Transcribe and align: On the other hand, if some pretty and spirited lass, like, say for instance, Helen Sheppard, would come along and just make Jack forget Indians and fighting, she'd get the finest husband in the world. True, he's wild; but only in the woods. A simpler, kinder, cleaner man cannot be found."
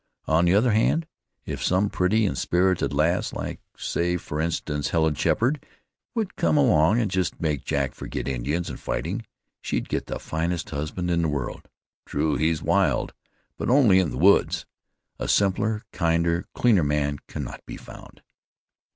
On 0.25 0.45
the 0.45 0.55
other 0.55 0.71
hand, 0.71 1.05
if 1.45 1.61
some 1.63 1.87
pretty 1.91 2.25
and 2.25 2.35
spirited 2.35 2.91
lass, 2.91 3.33
like, 3.33 3.59
say 3.77 4.17
for 4.17 4.41
instance, 4.41 4.89
Helen 4.89 5.13
Sheppard, 5.13 5.63
would 6.15 6.35
come 6.35 6.57
along 6.57 6.99
and 6.99 7.11
just 7.11 7.39
make 7.39 7.63
Jack 7.65 7.93
forget 7.93 8.27
Indians 8.27 8.67
and 8.67 8.79
fighting, 8.79 9.23
she'd 9.61 9.89
get 9.89 10.07
the 10.07 10.17
finest 10.17 10.71
husband 10.71 11.11
in 11.11 11.21
the 11.21 11.29
world. 11.29 11.69
True, 12.07 12.35
he's 12.35 12.63
wild; 12.63 13.13
but 13.59 13.69
only 13.69 13.99
in 13.99 14.09
the 14.09 14.17
woods. 14.17 14.65
A 15.19 15.27
simpler, 15.27 15.83
kinder, 15.91 16.47
cleaner 16.55 16.83
man 16.83 17.19
cannot 17.27 17.63
be 17.67 17.77
found." 17.77 18.23